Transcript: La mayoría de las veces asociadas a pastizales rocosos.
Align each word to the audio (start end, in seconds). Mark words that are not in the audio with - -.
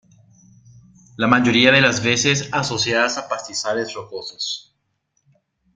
La 1.17 1.27
mayoría 1.27 1.71
de 1.71 1.79
las 1.79 2.03
veces 2.03 2.49
asociadas 2.51 3.19
a 3.19 3.29
pastizales 3.29 3.93
rocosos. 3.93 4.75